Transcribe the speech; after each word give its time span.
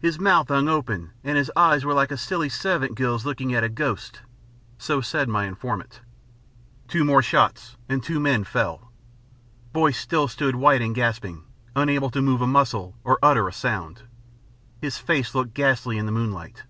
"His 0.00 0.18
mouth 0.18 0.48
hung 0.48 0.68
open 0.70 1.10
and 1.22 1.36
his 1.36 1.52
eyes 1.54 1.84
were 1.84 1.92
like 1.92 2.10
a 2.10 2.16
silly 2.16 2.48
servant 2.48 2.94
girl's 2.94 3.26
looking 3.26 3.52
at 3.52 3.62
a 3.62 3.68
ghost." 3.68 4.20
So 4.78 5.02
said 5.02 5.28
my 5.28 5.44
informant. 5.44 6.00
Two 6.88 7.04
more 7.04 7.20
shots 7.22 7.76
and 7.86 8.02
two 8.02 8.18
men 8.18 8.44
fell. 8.44 8.90
Boyce 9.74 9.98
still 9.98 10.28
stood 10.28 10.56
white 10.56 10.80
and 10.80 10.94
gasping, 10.94 11.44
unable 11.76 12.08
to 12.08 12.22
move 12.22 12.40
a 12.40 12.46
muscle 12.46 12.96
or 13.04 13.18
utter 13.22 13.46
a 13.46 13.52
sound. 13.52 14.04
His 14.80 14.96
face 14.96 15.34
looked 15.34 15.52
ghastly 15.52 15.98
in 15.98 16.06
the 16.06 16.10
moonlight. 16.12 16.62